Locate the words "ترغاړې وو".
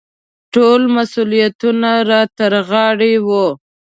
2.37-3.45